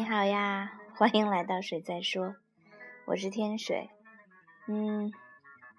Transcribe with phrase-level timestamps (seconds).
[0.00, 2.34] 你好呀， 欢迎来到水在说，
[3.04, 3.90] 我是天水。
[4.66, 5.12] 嗯，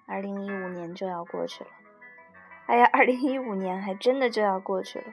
[0.05, 1.69] 二零一五年就要过去了，
[2.67, 5.05] 哎呀，二零一五年还真的就要过去了。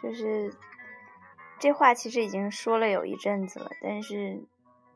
[0.00, 0.50] 就是
[1.58, 4.42] 这话其实已经说了有一阵子了，但是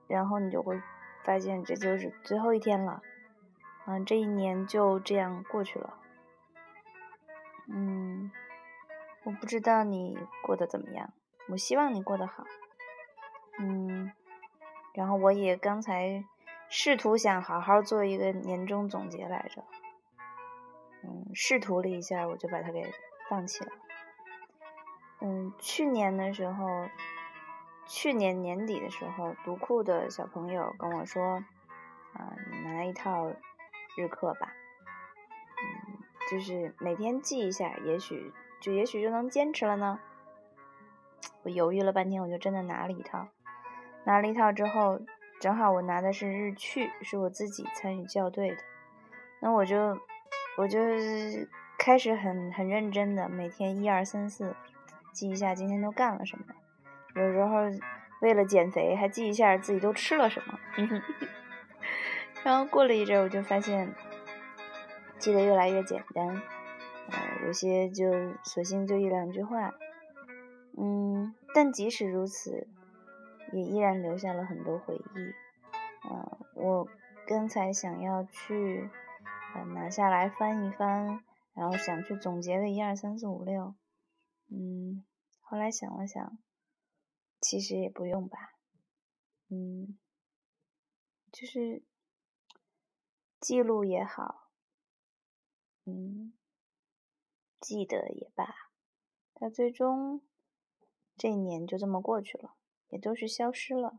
[0.09, 0.81] 然后你就会
[1.25, 3.03] 发现这就是最后一天了，
[3.85, 5.99] 嗯，这一年就这样过去了。
[7.69, 8.33] 嗯，
[9.25, 11.13] 我不知道你过得怎么样，
[11.51, 12.47] 我希望你过得好。
[13.59, 14.13] 嗯，
[14.95, 16.25] 然后我也刚才
[16.69, 19.65] 试图想好好做一个年终总结来着，
[21.05, 22.93] 嗯，试图了一下，我就把它给
[23.29, 23.73] 放弃了。
[25.21, 26.89] 嗯，去年的时候，
[27.87, 31.45] 去年年底的时候，读库的小朋友跟我说，
[32.15, 33.31] 啊，拿一套
[33.97, 34.53] 日课吧。
[35.59, 35.99] 嗯
[36.31, 40.01] 就是每天记一下，也许就也许就能坚持了呢。
[41.43, 43.29] 我犹豫了半天，我就真的拿了一套。
[44.05, 45.01] 拿了一套之后，
[45.41, 48.57] 正好我拿的是日去，是我自己参与校对的。
[49.41, 49.99] 那我就
[50.57, 50.79] 我就
[51.79, 54.55] 开始很很认真的每天一二三四
[55.13, 56.45] 记一下今天都干了什么。
[57.15, 57.59] 有时候
[58.21, 60.59] 为了减肥，还记一下自己都吃了什么。
[62.45, 63.93] 然后过了一阵，我就发现。
[65.19, 66.27] 记得越来越简单，
[67.09, 68.11] 呃，有些就
[68.43, 69.73] 索性就一两句话，
[70.77, 72.67] 嗯，但即使如此，
[73.53, 76.09] 也依然留下了很多回忆。
[76.09, 76.89] 呃，我
[77.27, 78.91] 刚才想要去
[79.55, 81.23] 呃拿下来翻一翻，
[81.55, 83.75] 然后想去总结个一二三四五六，
[84.49, 85.05] 嗯，
[85.41, 86.39] 后来想了想，
[87.41, 88.55] 其实也不用吧，
[89.49, 89.97] 嗯，
[91.31, 91.83] 就是
[93.41, 94.51] 记录也好。
[95.85, 96.33] 嗯，
[97.61, 98.55] 记得也罢，
[99.35, 100.23] 它最终
[101.17, 102.55] 这一年就这么过去了，
[102.93, 103.99] 也都是消失了。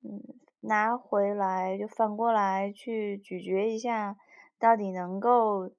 [0.00, 0.20] 嗯，
[0.62, 4.16] 拿回来就反过来去咀嚼一下，
[4.58, 5.70] 到底能够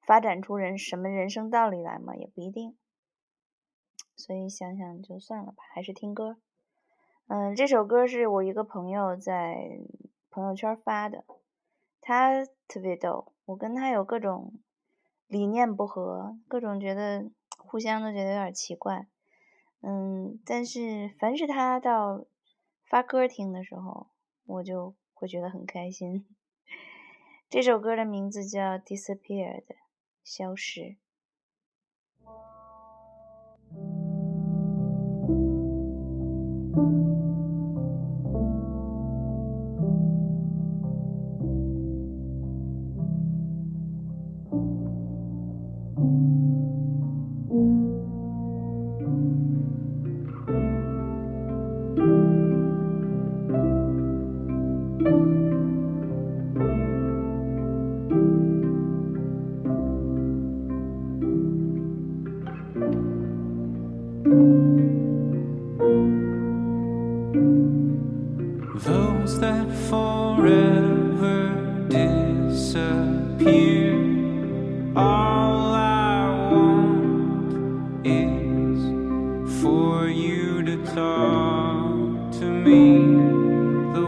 [0.00, 2.16] 发展出人什么人生道理来吗？
[2.16, 2.74] 也不一定。
[4.16, 6.38] 所以想想就算了吧，还是听歌。
[7.26, 9.80] 嗯，这首歌是我一个朋友在
[10.30, 11.24] 朋友圈发的，
[12.00, 14.54] 他特别逗，我跟他有各种。
[15.28, 17.28] 理念不合，各种觉得
[17.58, 19.08] 互相都觉得有点奇怪，
[19.88, 22.26] 嗯，但是凡是他到
[22.90, 24.08] 发歌听的时候，
[24.44, 26.26] 我就会觉得很开心。
[27.48, 29.62] 这首歌的名字叫《Disappeared》，
[30.24, 30.96] 消失。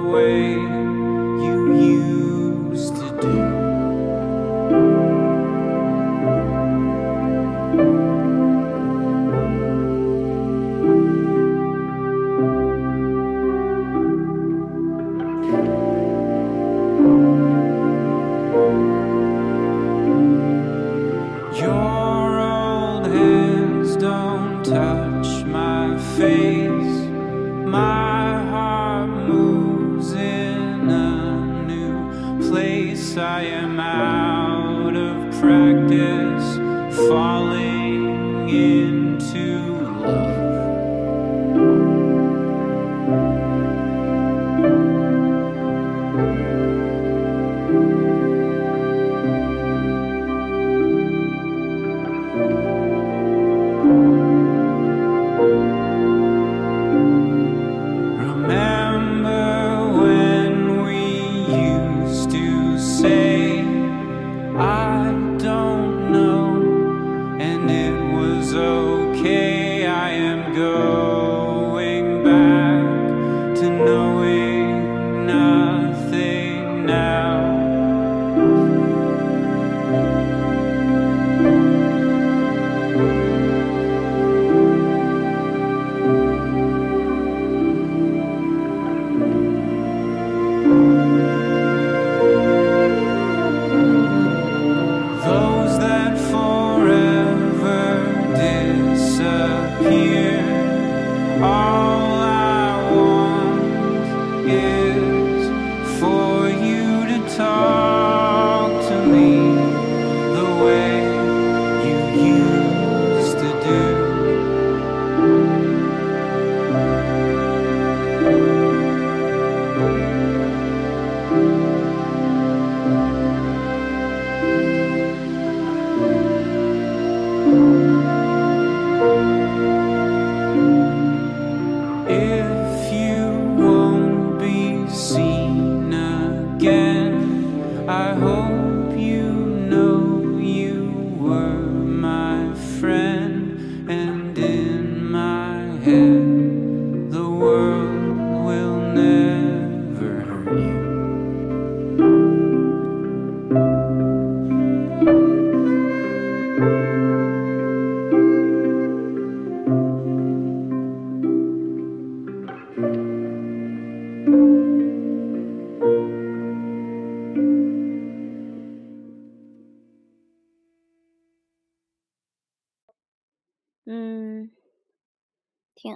[0.08, 0.77] away.
[33.18, 36.56] I am out of practice,
[37.08, 37.67] falling.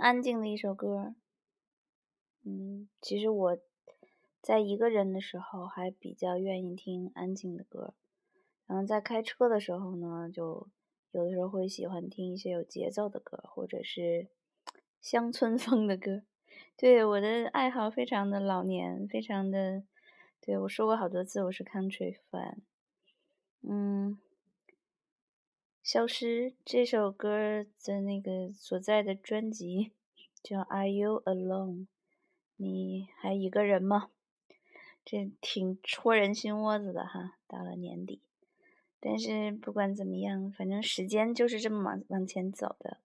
[0.02, 1.14] 安静的一首歌。
[2.44, 3.58] 嗯，其实我
[4.40, 7.94] 在一个人的时候还比较愿意听安静的歌，
[8.66, 10.66] 然后在开车的时候呢，就
[11.12, 14.26] 有的时候会喜欢听一些有节奏的歌，或者是
[15.00, 16.24] 乡村风的歌。
[16.76, 19.84] 对，我的爱好非常的老年，非常的，
[20.40, 22.56] 对，我说过好多次，我是 country fan。
[23.62, 24.18] 嗯。
[25.82, 29.90] 消失这首歌的那个所在的专辑
[30.40, 31.72] 叫《Are You Alone》，
[32.56, 34.10] 你还一个人吗？
[35.04, 37.36] 这挺戳人心窝子的哈。
[37.48, 38.20] 到了年底，
[39.00, 42.98] 但是不管怎么样，反正时间就是这么往往前走的。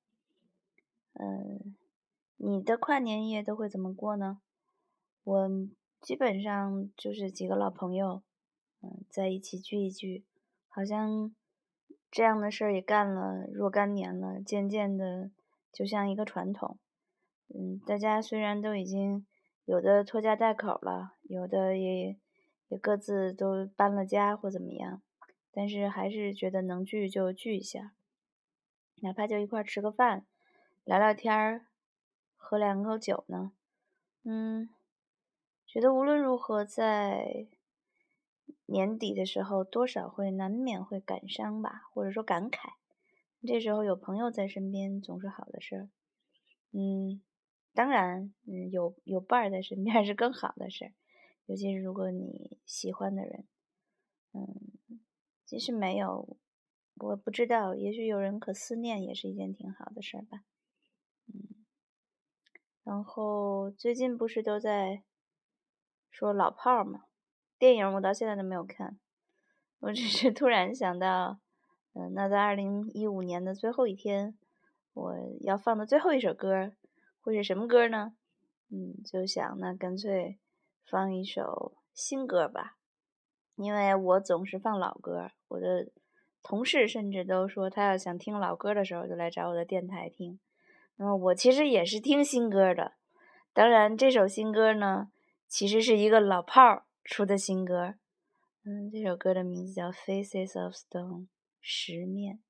[1.14, 1.76] 嗯，
[2.36, 4.40] 你的跨年夜都会怎么过呢？
[5.24, 5.50] 我
[6.00, 8.22] 基本上就是几个老朋友，
[8.84, 10.24] 嗯，在一起聚一聚，
[10.70, 11.34] 好像。
[12.18, 15.30] 这样的事儿也干了若干年了，渐渐的
[15.72, 16.80] 就像一个传统。
[17.54, 19.24] 嗯，大家虽然都已经
[19.66, 22.18] 有的拖家带口了，有的也
[22.70, 25.04] 也各自都搬了家或怎么样，
[25.52, 27.94] 但是还是觉得能聚就聚一下，
[29.04, 30.26] 哪怕就一块吃个饭，
[30.86, 31.68] 聊聊天儿，
[32.36, 33.52] 喝两口酒呢。
[34.24, 34.70] 嗯，
[35.68, 37.46] 觉得无论如何在。
[38.68, 42.74] 年底的时候，多少会难免会感伤吧，或者说感慨。
[43.46, 45.90] 这时候有朋友在身边，总是好的事儿。
[46.72, 47.22] 嗯，
[47.74, 50.94] 当然，嗯，有有伴儿在身边是更好的事儿。
[51.46, 53.48] 尤其是如果你喜欢的人，
[54.34, 55.00] 嗯，
[55.46, 56.38] 即使没有，
[56.96, 60.44] 我不知道，也许有人可思念，也是一件挺好的事儿吧。
[61.28, 61.66] 嗯，
[62.84, 65.04] 然后最近不是都在
[66.12, 67.04] 说老炮儿吗？
[67.60, 69.00] 电影我到现在都没有看，
[69.80, 71.40] 我只是突然想到，
[71.94, 74.38] 嗯，那在二零一五年的最后一天，
[74.94, 76.72] 我要放的最后一首歌
[77.20, 78.14] 会是什么歌呢？
[78.70, 80.38] 嗯，就想那干脆
[80.86, 82.76] 放一首新歌吧，
[83.56, 85.90] 因为我总是放老歌，我的
[86.44, 90.40] 同事甚至都说他要想听老歌的时候就来找我的电台听，
[90.98, 92.94] 那么我其实也是听新歌的，
[93.52, 95.10] 当然这首新歌呢，
[95.48, 96.84] 其实是一个老炮儿。
[97.08, 97.96] 出的新歌，
[98.66, 101.22] 嗯，这首歌的名字叫《Faces of Stone》，
[101.62, 102.42] 石面。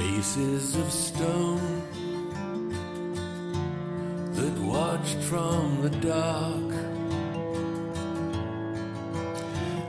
[0.00, 1.82] Faces of stone
[4.36, 6.70] that watched from the dark.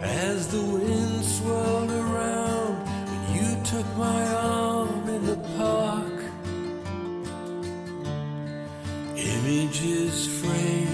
[0.01, 2.75] As the wind swirled around
[3.13, 6.17] and you took my arm in the park
[9.15, 10.90] images framed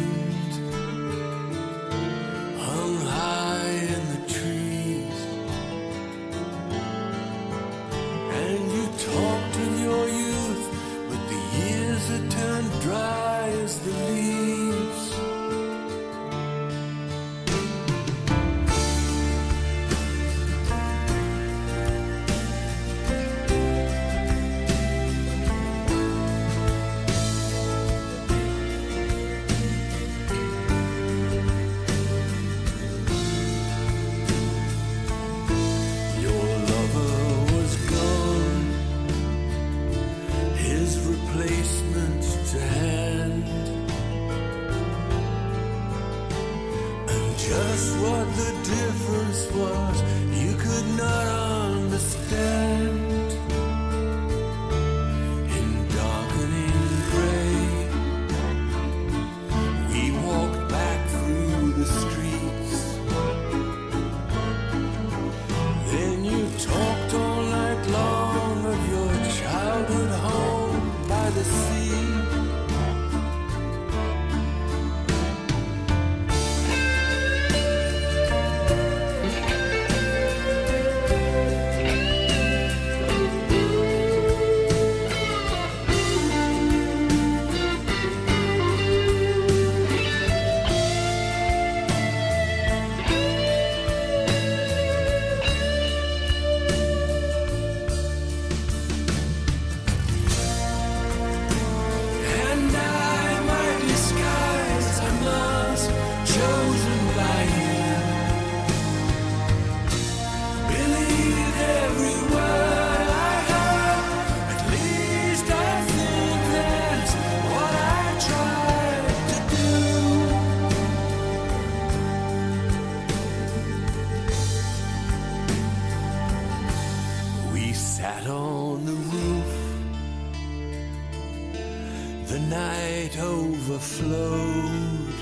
[132.27, 135.13] The night overflowed.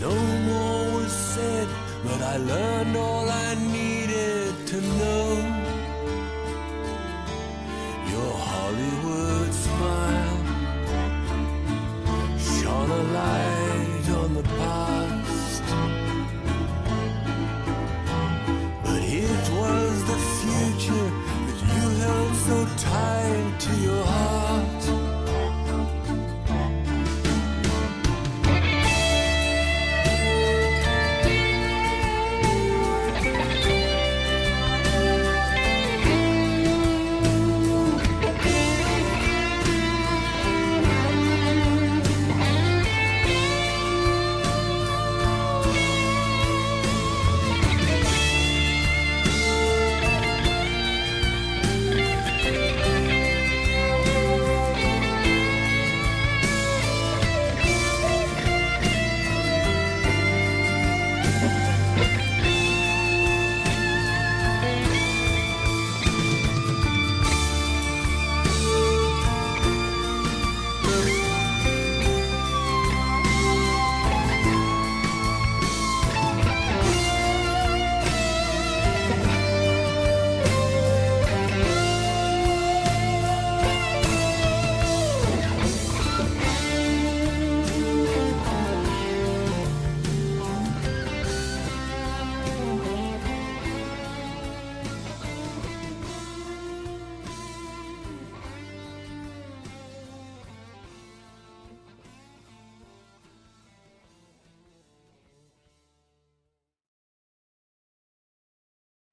[0.00, 0.14] No
[0.48, 1.68] more was said,
[2.02, 5.26] but I learned all I needed to know.
[8.10, 10.40] Your Hollywood smile
[12.36, 13.51] shone a light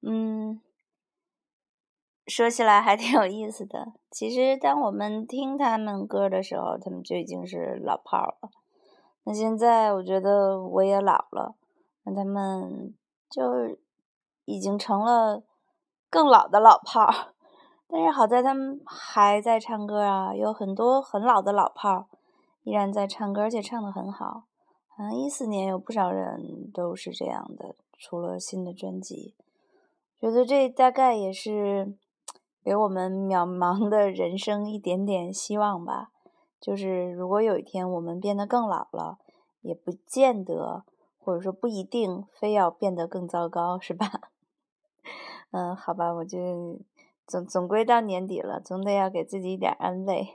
[0.02, 0.60] 嗯，
[2.26, 3.92] 说起来还挺有意思的。
[4.10, 8.50] 其实，当我们听他们歌的时候，他们就已经是老炮儿了。
[9.24, 11.54] 那现在，我觉得我也老了，
[12.04, 12.94] 那他们
[13.28, 13.76] 就
[14.46, 15.42] 已经成了
[16.08, 17.34] 更老的老炮儿。
[17.86, 22.06] 但是好在他们还在唱歌啊，有很多很老的老炮儿
[22.62, 24.44] 依然在唱歌，而且唱得很好。
[24.88, 29.34] 好像一四年有不少人都是这样的，出了新的专辑。
[30.20, 31.96] 觉得这大概也是
[32.62, 36.10] 给我们渺茫的人生一点点希望吧。
[36.60, 39.18] 就是如果有一天我们变得更老了，
[39.62, 40.84] 也不见得，
[41.18, 44.30] 或者说不一定非要变得更糟糕，是吧？
[45.52, 46.78] 嗯，好吧，我就
[47.26, 50.34] 总总归到年底了，总得要给自己一点安慰，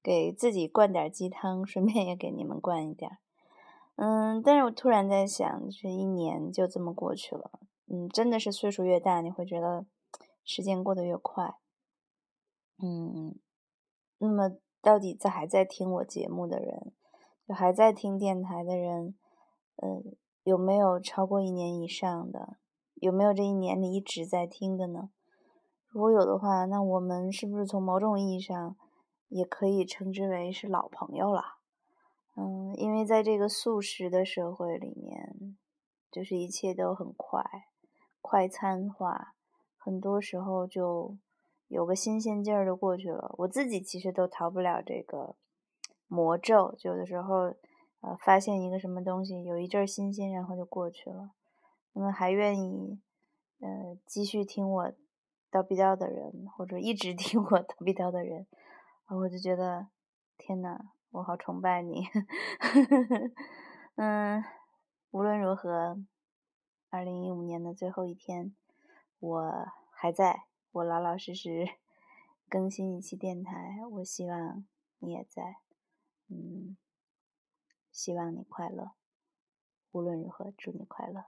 [0.00, 3.18] 给自己灌点鸡汤，顺便也给你们灌一点。
[3.96, 7.50] 嗯，但是我突然在想，这一年就这么过去了。
[7.86, 9.86] 嗯，真的是岁数越大，你会觉得
[10.44, 11.56] 时间过得越快。
[12.82, 13.38] 嗯，
[14.18, 16.92] 那么到底在还在听我节目的人，
[17.46, 19.14] 就还在听电台的人，
[19.76, 20.02] 呃，
[20.42, 22.56] 有没有超过一年以上的？
[22.94, 25.10] 有没有这一年里一直在听的呢？
[25.88, 28.76] 如果有的话，那我们是不是从某种意义上
[29.28, 31.58] 也可以称之为是老朋友了？
[32.36, 35.56] 嗯，因为在这个速食的社会里面，
[36.10, 37.44] 就是一切都很快，
[38.26, 39.34] 快餐化，
[39.76, 41.18] 很多时候就
[41.68, 43.34] 有个新鲜劲儿就过去了。
[43.40, 45.36] 我自己其实都逃不了这个
[46.08, 47.54] 魔咒，有的时候，
[48.00, 51.32] 呃，发现一个什么东西，有一阵儿新鲜，然后就过去了。
[51.92, 52.98] 那么还愿意，
[53.60, 54.92] 呃，继续听我
[55.52, 58.46] 叨逼叨的人，或者一直 听我叨逼叨的人，
[59.04, 59.88] 啊，我就觉得，
[60.38, 60.78] 天呐，
[61.10, 62.06] 我好崇拜你。
[63.96, 64.42] 嗯，
[65.10, 65.98] 无论如何，
[66.94, 68.54] 二零一五年的最后一天，
[69.18, 71.66] 我还在，我老老实实
[72.48, 73.84] 更新一期电台。
[73.94, 74.64] 我希望
[75.00, 75.56] 你也在，
[76.28, 76.76] 嗯。
[77.90, 78.92] 希望你快乐，
[79.90, 81.24] 无论如何，祝你快乐。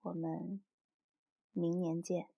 [0.00, 0.62] 我们
[1.52, 2.31] 明年见。